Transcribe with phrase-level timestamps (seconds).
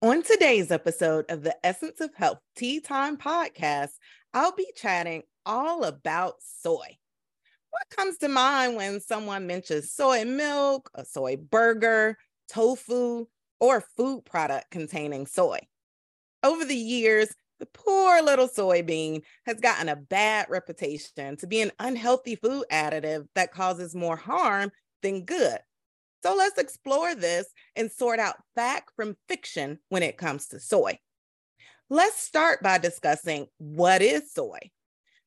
[0.00, 3.90] On today's episode of the Essence of Health Tea Time podcast,
[4.32, 6.96] I'll be chatting all about soy.
[7.70, 12.16] What comes to mind when someone mentions soy milk, a soy burger,
[12.48, 13.26] tofu,
[13.58, 15.58] or food product containing soy?
[16.44, 21.72] Over the years, the poor little soybean has gotten a bad reputation to be an
[21.80, 24.70] unhealthy food additive that causes more harm
[25.02, 25.58] than good.
[26.22, 30.98] So let's explore this and sort out fact from fiction when it comes to soy.
[31.90, 34.58] Let's start by discussing what is soy.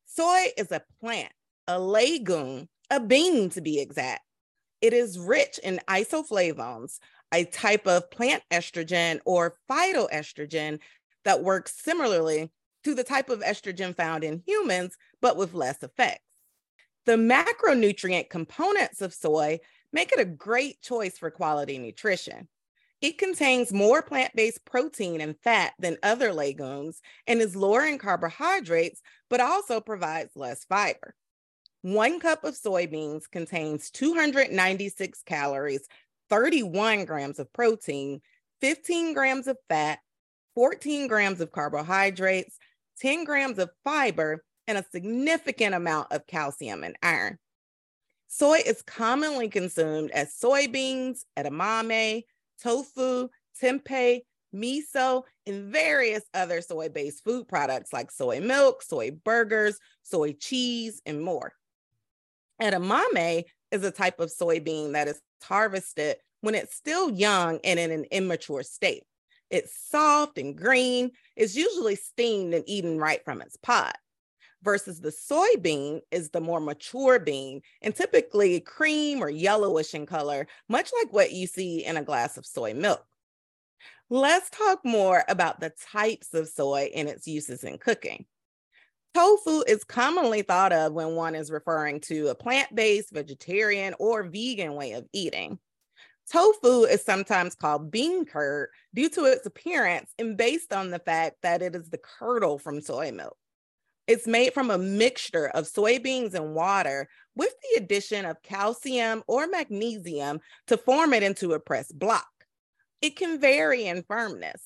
[0.06, 1.32] Soy is a plant,
[1.68, 4.22] a legume, a bean to be exact.
[4.82, 7.00] It is rich in isoflavones,
[7.34, 10.80] a type of plant estrogen or phytoestrogen
[11.24, 12.52] that works similarly
[12.84, 16.26] to the type of estrogen found in humans, but with less effects.
[17.06, 19.60] The macronutrient components of soy
[19.94, 22.48] make it a great choice for quality nutrition.
[23.02, 27.98] It contains more plant based protein and fat than other legumes and is lower in
[27.98, 31.16] carbohydrates, but also provides less fiber.
[31.82, 35.88] One cup of soybeans contains 296 calories,
[36.30, 38.22] 31 grams of protein,
[38.62, 39.98] 15 grams of fat,
[40.54, 42.58] 14 grams of carbohydrates,
[43.00, 47.40] 10 grams of fiber, and a significant amount of calcium and iron.
[48.34, 52.24] Soy is commonly consumed as soybeans, edamame,
[52.64, 53.28] tofu,
[53.62, 54.22] tempeh,
[54.56, 61.02] miso, and various other soy based food products like soy milk, soy burgers, soy cheese,
[61.06, 61.52] and more.
[62.62, 67.92] Edamame is a type of soybean that is harvested when it's still young and in
[67.92, 69.04] an immature state.
[69.50, 71.12] It's soft and green.
[71.36, 73.94] It's usually steamed and eaten right from its pod
[74.64, 80.48] versus the soybean is the more mature bean and typically cream or yellowish in color,
[80.70, 83.06] much like what you see in a glass of soy milk.
[84.10, 88.26] Let's talk more about the types of soy and its uses in cooking.
[89.14, 94.24] Tofu is commonly thought of when one is referring to a plant based, vegetarian, or
[94.24, 95.60] vegan way of eating.
[96.32, 101.38] Tofu is sometimes called bean curd due to its appearance and based on the fact
[101.42, 103.36] that it is the curdle from soy milk.
[104.08, 109.48] It's made from a mixture of soybeans and water with the addition of calcium or
[109.48, 112.28] magnesium to form it into a pressed block.
[113.02, 114.62] It can vary in firmness.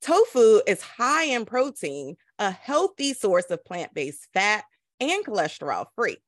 [0.00, 4.64] Tofu is high in protein, a healthy source of plant based fat,
[5.00, 6.18] and cholesterol free.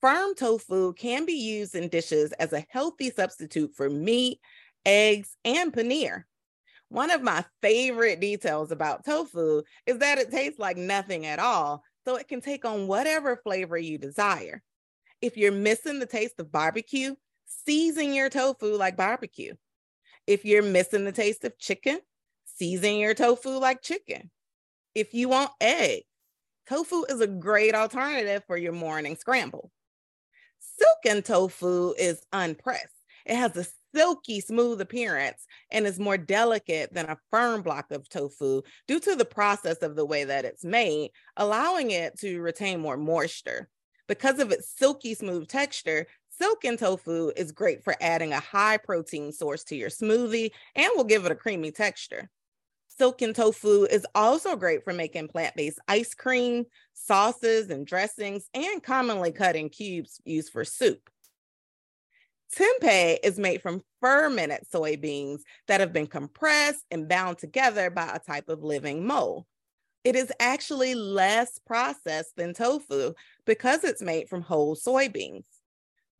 [0.00, 4.40] Firm tofu can be used in dishes as a healthy substitute for meat,
[4.84, 6.24] eggs, and paneer.
[6.92, 11.82] One of my favorite details about tofu is that it tastes like nothing at all,
[12.04, 14.62] so it can take on whatever flavor you desire.
[15.22, 17.14] If you're missing the taste of barbecue,
[17.46, 19.54] season your tofu like barbecue.
[20.26, 21.98] If you're missing the taste of chicken,
[22.44, 24.30] season your tofu like chicken.
[24.94, 26.02] If you want egg,
[26.68, 29.70] tofu is a great alternative for your morning scramble.
[30.60, 32.92] Silken tofu is unpressed.
[33.24, 33.64] It has a
[33.94, 39.14] silky smooth appearance and is more delicate than a firm block of tofu due to
[39.14, 43.68] the process of the way that it's made, allowing it to retain more moisture.
[44.08, 49.32] Because of its silky smooth texture, silken tofu is great for adding a high protein
[49.32, 52.30] source to your smoothie and will give it a creamy texture.
[52.88, 58.82] Silken tofu is also great for making plant based ice cream, sauces, and dressings, and
[58.82, 61.08] commonly cut in cubes used for soup.
[62.54, 68.18] Tempeh is made from fermented soybeans that have been compressed and bound together by a
[68.18, 69.46] type of living mold.
[70.04, 73.14] It is actually less processed than tofu
[73.46, 75.46] because it's made from whole soybeans.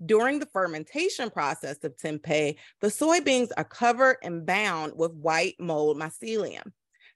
[0.04, 5.98] During the fermentation process of tempeh, the soybeans are covered and bound with white mold
[5.98, 6.72] mycelium.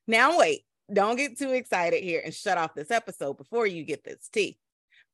[0.07, 4.05] Now, wait, don't get too excited here and shut off this episode before you get
[4.05, 4.59] this tea.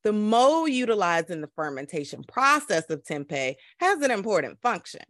[0.04, 5.02] The mold utilized in the fermentation process of tempeh has an important function.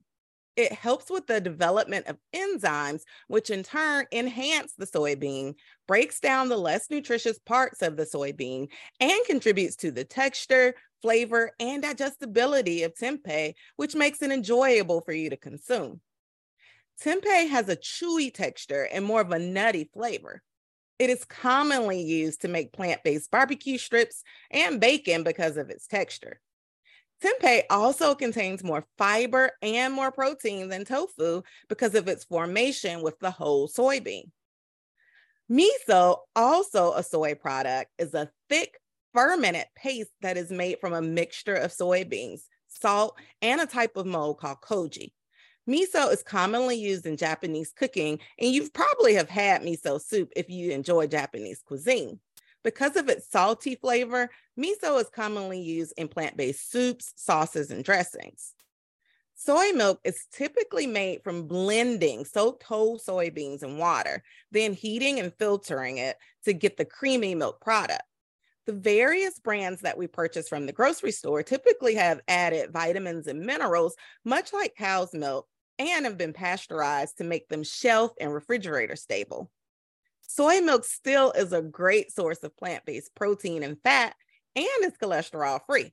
[0.54, 5.54] It helps with the development of enzymes, which in turn enhance the soybean,
[5.88, 8.68] breaks down the less nutritious parts of the soybean,
[9.00, 15.12] and contributes to the texture, flavor, and digestibility of tempeh, which makes it enjoyable for
[15.12, 16.02] you to consume.
[17.02, 20.42] Tempeh has a chewy texture and more of a nutty flavor.
[21.02, 24.22] It is commonly used to make plant based barbecue strips
[24.52, 26.40] and bacon because of its texture.
[27.20, 33.18] Tempeh also contains more fiber and more protein than tofu because of its formation with
[33.18, 34.30] the whole soybean.
[35.50, 38.78] Miso, also a soy product, is a thick,
[39.12, 44.06] fermented paste that is made from a mixture of soybeans, salt, and a type of
[44.06, 45.10] mold called koji.
[45.68, 50.50] Miso is commonly used in Japanese cooking, and you probably have had miso soup if
[50.50, 52.18] you enjoy Japanese cuisine.
[52.64, 54.28] Because of its salty flavor,
[54.58, 58.54] miso is commonly used in plant based soups, sauces, and dressings.
[59.34, 65.32] Soy milk is typically made from blending soaked whole soybeans and water, then heating and
[65.38, 68.02] filtering it to get the creamy milk product.
[68.66, 73.40] The various brands that we purchase from the grocery store typically have added vitamins and
[73.40, 75.48] minerals, much like cow's milk,
[75.90, 79.50] and have been pasteurized to make them shelf and refrigerator stable.
[80.20, 84.14] Soy milk still is a great source of plant based protein and fat
[84.54, 85.92] and is cholesterol free.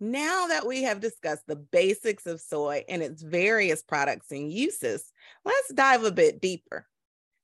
[0.00, 5.10] Now that we have discussed the basics of soy and its various products and uses,
[5.44, 6.86] let's dive a bit deeper.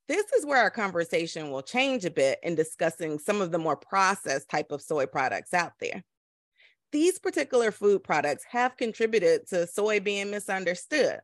[0.08, 3.76] This is where our conversation will change a bit in discussing some of the more
[3.76, 6.02] processed type of soy products out there.
[6.92, 11.20] These particular food products have contributed to soy being misunderstood.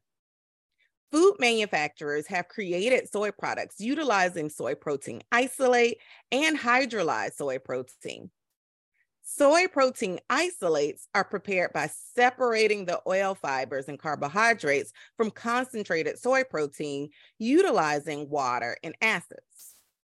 [1.12, 5.98] Food manufacturers have created soy products utilizing soy protein isolate
[6.32, 8.30] and hydrolyzed soy protein.
[9.22, 16.44] Soy protein isolates are prepared by separating the oil fibers and carbohydrates from concentrated soy
[16.44, 19.74] protein utilizing water and acids.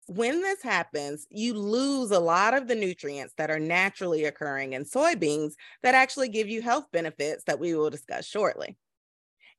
[0.08, 4.84] When this happens, you lose a lot of the nutrients that are naturally occurring in
[4.84, 5.52] soybeans
[5.82, 8.76] that actually give you health benefits that we will discuss shortly.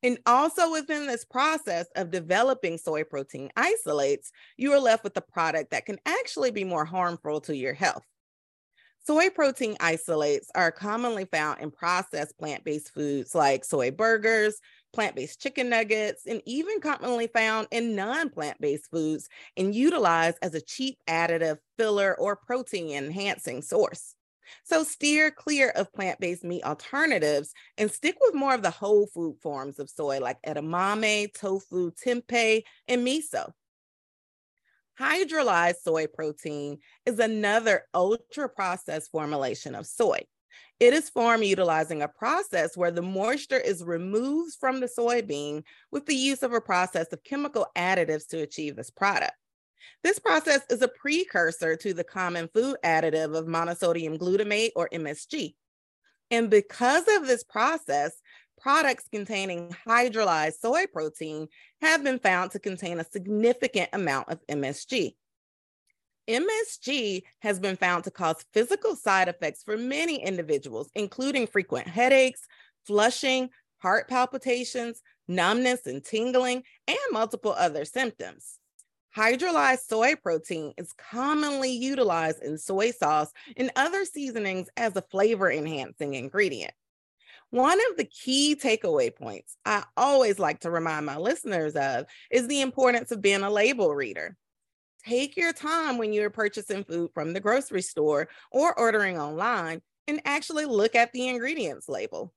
[0.01, 5.21] And also within this process of developing soy protein isolates, you are left with a
[5.21, 8.05] product that can actually be more harmful to your health.
[9.05, 14.59] Soy protein isolates are commonly found in processed plant based foods like soy burgers,
[14.93, 20.37] plant based chicken nuggets, and even commonly found in non plant based foods and utilized
[20.41, 24.15] as a cheap additive, filler, or protein enhancing source.
[24.63, 29.07] So steer clear of plant based meat alternatives and stick with more of the whole
[29.07, 33.51] food forms of soy like edamame, tofu, tempeh, and miso.
[34.99, 40.19] Hydrolyzed soy protein is another ultra processed formulation of soy.
[40.79, 46.05] It is formed utilizing a process where the moisture is removed from the soybean with
[46.05, 49.33] the use of a process of chemical additives to achieve this product.
[50.03, 55.55] This process is a precursor to the common food additive of monosodium glutamate or MSG.
[56.31, 58.13] And because of this process,
[58.59, 61.47] products containing hydrolyzed soy protein
[61.81, 65.15] have been found to contain a significant amount of MSG.
[66.29, 72.45] MSG has been found to cause physical side effects for many individuals, including frequent headaches,
[72.85, 73.49] flushing,
[73.79, 78.59] heart palpitations, numbness and tingling, and multiple other symptoms.
[79.15, 85.51] Hydrolyzed soy protein is commonly utilized in soy sauce and other seasonings as a flavor
[85.51, 86.73] enhancing ingredient.
[87.51, 92.47] One of the key takeaway points I always like to remind my listeners of is
[92.47, 94.37] the importance of being a label reader.
[95.05, 100.21] Take your time when you're purchasing food from the grocery store or ordering online and
[100.25, 102.33] actually look at the ingredients label.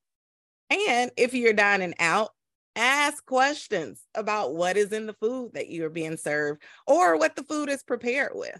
[0.71, 2.31] And if you're dining out,
[2.75, 7.43] ask questions about what is in the food that you're being served or what the
[7.43, 8.59] food is prepared with.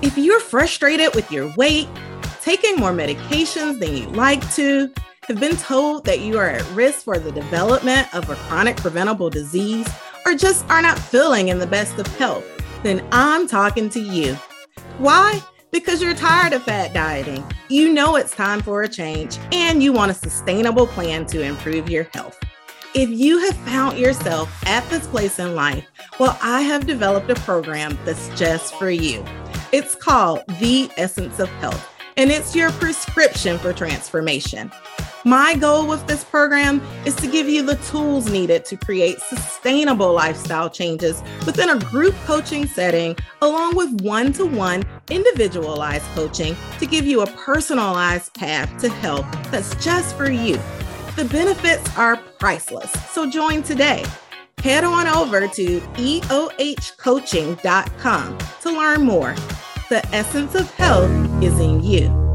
[0.00, 1.88] If you're frustrated with your weight,
[2.40, 4.92] taking more medications than you'd like to,
[5.22, 9.28] have been told that you are at risk for the development of a chronic preventable
[9.28, 9.86] disease,
[10.24, 12.44] or just are not feeling in the best of health,
[12.82, 14.34] then I'm talking to you.
[14.98, 15.42] Why?
[15.70, 17.44] Because you're tired of fat dieting.
[17.68, 21.90] You know it's time for a change and you want a sustainable plan to improve
[21.90, 22.38] your health.
[22.94, 25.86] If you have found yourself at this place in life,
[26.18, 29.22] well, I have developed a program that's just for you.
[29.70, 34.72] It's called The Essence of Health, and it's your prescription for transformation.
[35.24, 40.12] My goal with this program is to give you the tools needed to create sustainable
[40.12, 46.86] lifestyle changes within a group coaching setting, along with one to one individualized coaching to
[46.86, 50.56] give you a personalized path to health that's just for you.
[51.16, 54.04] The benefits are priceless, so join today.
[54.58, 59.34] Head on over to eohcoaching.com to learn more.
[59.88, 61.10] The essence of health
[61.42, 62.27] is in you.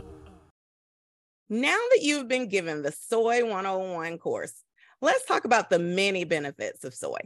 [1.50, 4.64] Now that you've been given the Soy 101 course,
[5.02, 7.20] let's talk about the many benefits of soy.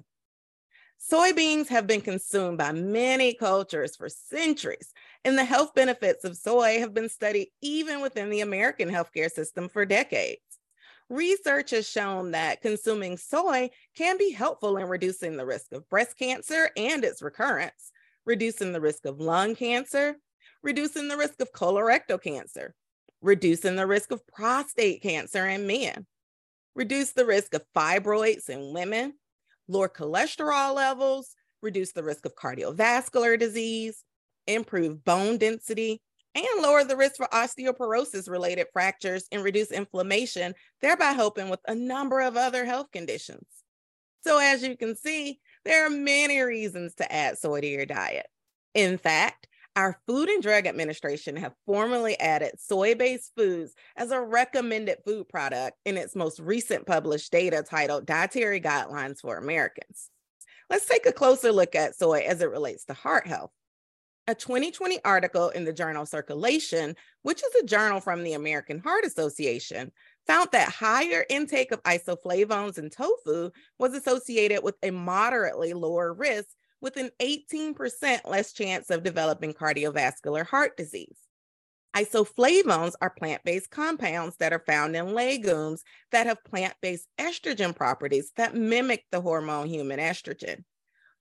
[0.99, 4.91] Soybeans have been consumed by many cultures for centuries,
[5.23, 9.69] and the health benefits of soy have been studied even within the American healthcare system
[9.69, 10.41] for decades.
[11.09, 16.17] Research has shown that consuming soy can be helpful in reducing the risk of breast
[16.17, 17.91] cancer and its recurrence,
[18.25, 20.15] reducing the risk of lung cancer,
[20.63, 22.73] reducing the risk of colorectal cancer,
[23.21, 26.05] reducing the risk of prostate cancer in men,
[26.75, 29.13] reduce the risk of fibroids in women,
[29.67, 34.03] lower cholesterol levels, reduce the risk of cardiovascular disease,
[34.45, 36.01] improve bone density,
[36.35, 41.73] and lower the risk for osteoporosis related fractures and reduce inflammation, thereby helping with a
[41.73, 43.45] number of other health conditions.
[44.21, 48.27] So, as you can see, there are many reasons to add soy to your diet.
[48.73, 49.47] In fact,
[49.77, 55.29] our Food and Drug Administration have formally added soy based foods as a recommended food
[55.29, 60.09] product in its most recent published data titled Dietary Guidelines for Americans.
[60.71, 63.51] Let's take a closer look at soy as it relates to heart health.
[64.25, 69.05] A 2020 article in the journal Circulation, which is a journal from the American Heart
[69.05, 69.91] Association,
[70.25, 76.49] found that higher intake of isoflavones in tofu was associated with a moderately lower risk
[76.81, 81.17] with an 18% less chance of developing cardiovascular heart disease.
[81.95, 87.75] Isoflavones are plant based compounds that are found in legumes that have plant based estrogen
[87.75, 90.63] properties that mimic the hormone human estrogen.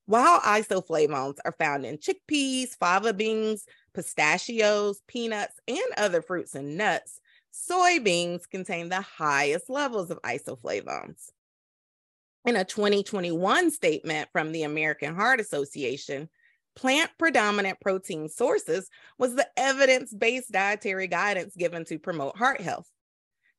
[0.05, 7.21] While isoflavones are found in chickpeas, fava beans, pistachios, peanuts, and other fruits and nuts,
[7.53, 11.31] soybeans contain the highest levels of isoflavones.
[12.47, 16.29] In a 2021 statement from the American Heart Association,
[16.76, 18.88] plant predominant protein sources
[19.19, 22.88] was the evidence based dietary guidance given to promote heart health.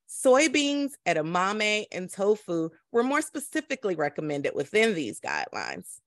[0.07, 5.99] Soybeans, edamame, and tofu were more specifically recommended within these guidelines.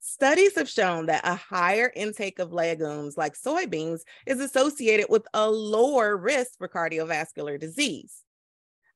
[0.00, 5.50] Studies have shown that a higher intake of legumes like soybeans is associated with a
[5.50, 8.24] lower risk for cardiovascular disease.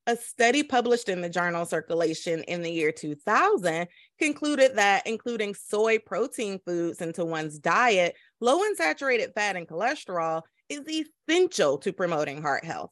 [0.07, 5.99] A study published in the journal Circulation in the year 2000 concluded that including soy
[5.99, 10.83] protein foods into one's diet, low in saturated fat and cholesterol, is
[11.29, 12.91] essential to promoting heart health.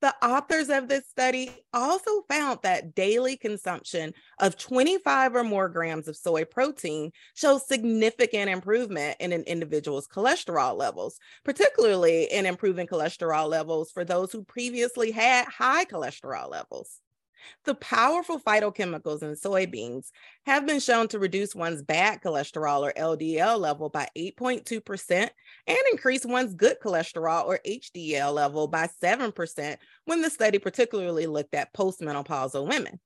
[0.00, 6.08] The authors of this study also found that daily consumption of 25 or more grams
[6.08, 13.48] of soy protein shows significant improvement in an individual's cholesterol levels, particularly in improving cholesterol
[13.48, 17.00] levels for those who previously had high cholesterol levels.
[17.64, 20.10] The powerful phytochemicals in soybeans
[20.46, 25.28] have been shown to reduce one's bad cholesterol or LDL level by 8.2%
[25.66, 31.54] and increase one's good cholesterol or HDL level by 7% when the study particularly looked
[31.54, 32.98] at postmenopausal women.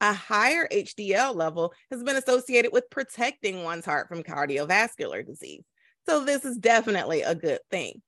[0.00, 5.62] A higher HDL level has been associated with protecting one's heart from cardiovascular disease.
[6.08, 8.02] So, this is definitely a good thing.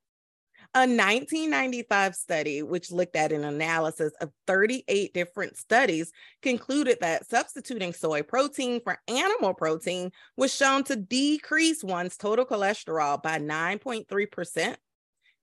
[0.77, 6.11] A 1995 study, which looked at an analysis of 38 different studies,
[6.43, 13.23] concluded that substituting soy protein for animal protein was shown to decrease one's total cholesterol
[13.23, 14.75] by 9.3%,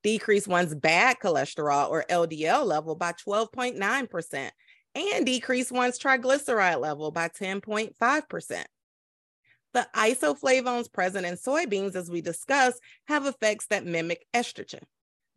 [0.03, 4.51] decrease one's bad cholesterol or LDL level by 12.9%,
[4.95, 8.65] and decrease one's triglyceride level by 10.5%.
[9.73, 14.83] The isoflavones present in soybeans, as we discussed, have effects that mimic estrogen.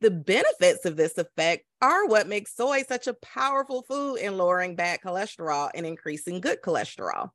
[0.04, 4.76] The benefits of this effect are what makes soy such a powerful food in lowering
[4.76, 7.30] bad cholesterol and increasing good cholesterol.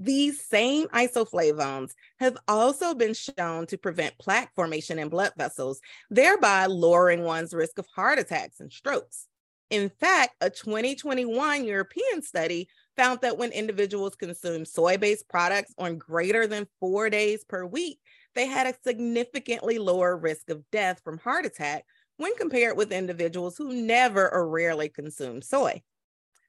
[0.00, 5.80] These same isoflavones have also been shown to prevent plaque formation in blood vessels,
[6.10, 9.28] thereby lowering one's risk of heart attacks and strokes.
[9.70, 12.66] In fact, a 2021 European study
[12.96, 18.00] found that when individuals consume soy based products on greater than four days per week,
[18.34, 21.84] they had a significantly lower risk of death from heart attack
[22.16, 25.82] when compared with individuals who never or rarely consume soy.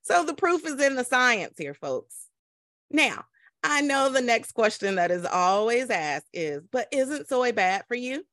[0.04, 2.28] So the proof is in the science here, folks.
[2.92, 3.25] Now,
[3.63, 7.96] I know the next question that is always asked is, but isn't soy bad for
[7.96, 8.25] you?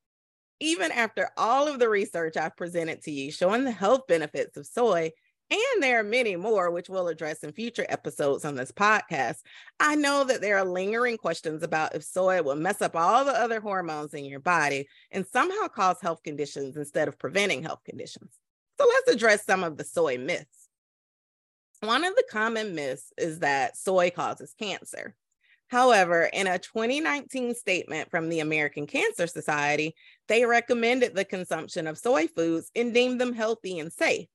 [0.59, 4.67] Even after all of the research I've presented to you showing the health benefits of
[4.67, 5.13] soy,
[5.51, 9.39] and there are many more, which we'll address in future episodes on this podcast.
[9.81, 13.33] I know that there are lingering questions about if soy will mess up all the
[13.33, 18.33] other hormones in your body and somehow cause health conditions instead of preventing health conditions.
[18.81, 20.69] So let's address some of the soy myths.
[21.81, 25.17] One of the common myths is that soy causes cancer.
[25.69, 29.95] However, in a 2019 statement from the American Cancer Society,
[30.29, 34.27] they recommended the consumption of soy foods and deemed them healthy and safe.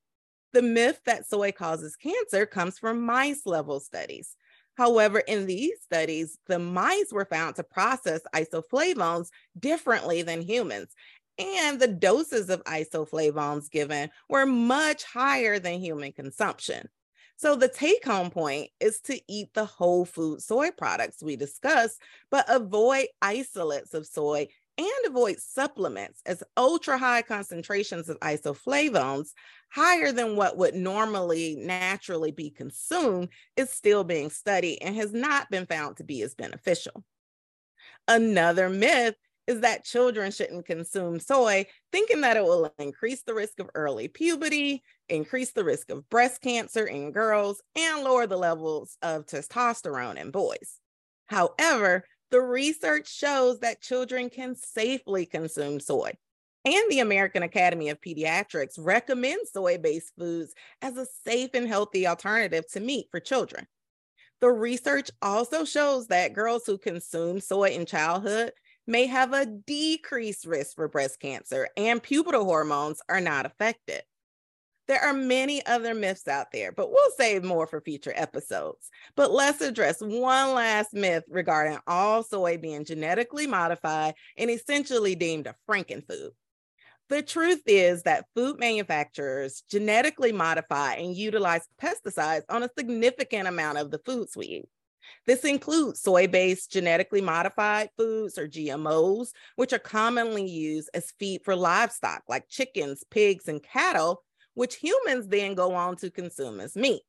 [0.56, 4.38] The myth that soy causes cancer comes from mice level studies.
[4.78, 10.96] However, in these studies, the mice were found to process isoflavones differently than humans.
[11.38, 16.88] And the doses of isoflavones given were much higher than human consumption.
[17.36, 22.00] So, the take home point is to eat the whole food soy products we discussed,
[22.32, 24.48] but avoid isolates of soy
[24.78, 29.30] and avoid supplements as ultra high concentrations of isoflavones,
[29.76, 33.28] higher than what would normally naturally be consumed,
[33.58, 37.04] is still being studied and has not been found to be as beneficial.
[38.08, 39.16] Another myth
[39.48, 44.08] is that children shouldn't consume soy, thinking that it will increase the risk of early
[44.08, 50.16] puberty, increase the risk of breast cancer in girls, and lower the levels of testosterone
[50.16, 50.80] in boys.
[51.28, 56.14] However, the research shows that children can safely consume soy.
[56.66, 62.08] And the American Academy of Pediatrics recommends soy based foods as a safe and healthy
[62.08, 63.68] alternative to meat for children.
[64.42, 68.52] The research also shows that girls who consume soy in childhood
[68.88, 74.02] may have a decreased risk for breast cancer, and pubertal hormones are not affected.
[74.88, 78.90] There are many other myths out there, but we'll save more for future episodes.
[79.16, 85.48] But let's address one last myth regarding all soy being genetically modified and essentially deemed
[85.48, 86.32] a frankenfood.
[87.10, 93.78] The truth is that food manufacturers genetically modify and utilize pesticides on a significant amount
[93.78, 94.70] of the foods we eat.
[95.28, 101.42] This includes soy based genetically modified foods or GMOs, which are commonly used as feed
[101.44, 104.24] for livestock like chickens, pigs, and cattle,
[104.56, 107.04] which humans then go on to consume as meat.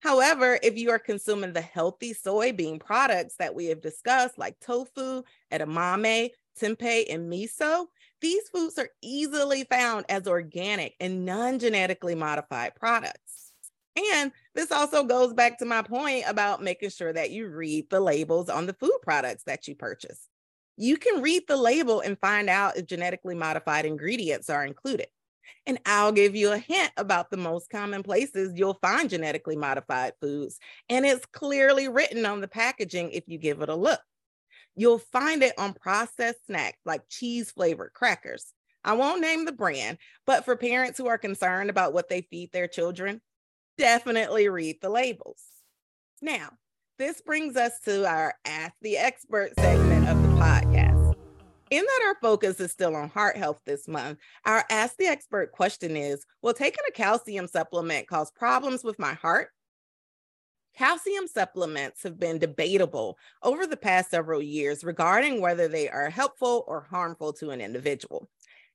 [0.00, 5.22] However, if you are consuming the healthy soybean products that we have discussed, like tofu,
[5.50, 6.30] edamame,
[6.60, 7.86] tempeh, and miso,
[8.20, 13.52] these foods are easily found as organic and non genetically modified products.
[14.14, 18.00] And this also goes back to my point about making sure that you read the
[18.00, 20.28] labels on the food products that you purchase.
[20.76, 25.06] You can read the label and find out if genetically modified ingredients are included.
[25.66, 30.12] And I'll give you a hint about the most common places you'll find genetically modified
[30.20, 30.58] foods.
[30.88, 34.00] And it's clearly written on the packaging if you give it a look.
[34.76, 38.52] You'll find it on processed snacks like cheese flavored crackers.
[38.84, 42.52] I won't name the brand, but for parents who are concerned about what they feed
[42.52, 43.20] their children,
[43.78, 45.42] definitely read the labels.
[46.20, 46.50] Now,
[46.98, 51.14] this brings us to our Ask the Expert segment of the podcast.
[51.70, 55.52] In that our focus is still on heart health this month, our Ask the Expert
[55.52, 59.48] question is Will taking a calcium supplement cause problems with my heart?
[60.76, 66.64] Calcium supplements have been debatable over the past several years regarding whether they are helpful
[66.66, 68.28] or harmful to an individual.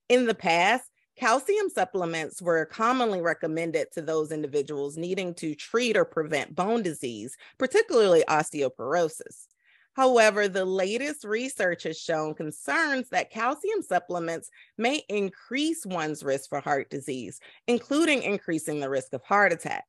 [0.08, 6.04] In the past, calcium supplements were commonly recommended to those individuals needing to treat or
[6.04, 9.46] prevent bone disease, particularly osteoporosis.
[9.94, 16.60] However, the latest research has shown concerns that calcium supplements may increase one's risk for
[16.60, 17.38] heart disease,
[17.68, 19.84] including increasing the risk of heart attack.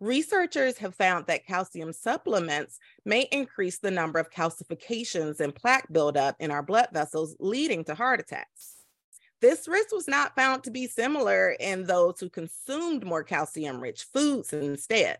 [0.00, 6.36] Researchers have found that calcium supplements may increase the number of calcifications and plaque buildup
[6.38, 8.76] in our blood vessels, leading to heart attacks.
[9.40, 14.04] This risk was not found to be similar in those who consumed more calcium rich
[14.12, 15.18] foods instead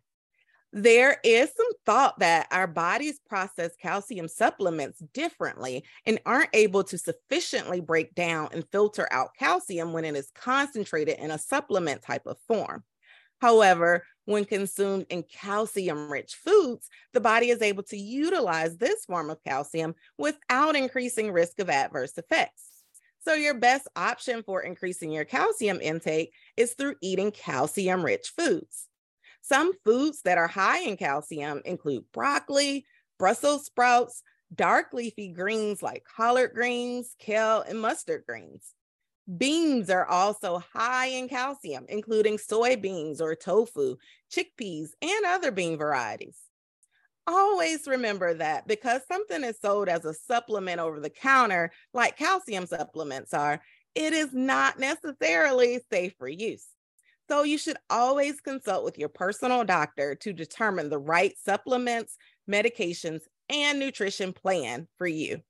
[0.73, 6.99] there is some thought that our bodies process calcium supplements differently and aren't able to
[6.99, 12.27] sufficiently break down and filter out calcium when it is concentrated in a supplement type
[12.27, 12.85] of form.
[13.41, 19.31] However, when consumed in calcium rich foods, the body is able to utilize this form
[19.31, 22.85] of calcium without increasing risk of adverse effects.
[23.21, 28.89] So, your best option for increasing your calcium intake is through eating calcium rich foods.
[29.43, 32.87] Some foods that are high in calcium include broccoli,
[33.19, 34.23] Brussels sprouts,
[34.55, 38.75] dark leafy greens like collard greens, kale, and mustard greens.
[39.37, 43.97] Beans are also high in calcium, including soybeans or tofu,
[44.33, 46.39] chickpeas, and other bean varieties.
[47.27, 52.65] Always remember that because something is sold as a supplement over the counter, like calcium
[52.65, 53.61] supplements are,
[53.95, 56.67] it is not necessarily safe for use.
[57.29, 62.17] So you should always consult with your personal doctor to determine the right supplements,
[62.51, 65.43] medications, and nutrition plan for you.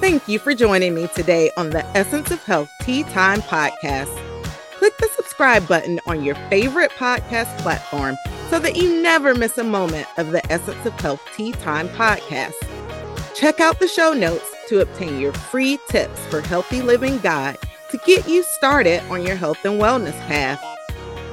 [0.00, 4.14] Thank you for joining me today on the Essence of Health Tea Time podcast.
[4.72, 8.16] Click the subscribe button on your favorite podcast platform
[8.50, 12.52] so that you never miss a moment of the Essence of Health Tea Time podcast.
[13.34, 17.58] Check out the show notes to obtain your free tips for healthy living guide
[17.90, 20.62] to get you started on your health and wellness path.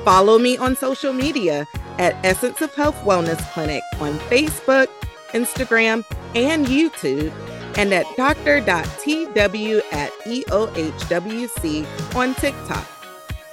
[0.06, 1.68] Follow me on social media
[2.00, 4.88] at Essence of Health Wellness Clinic on Facebook,
[5.32, 7.32] Instagram, and YouTube,
[7.78, 12.88] and at dr.tw at EOHWC on TikTok.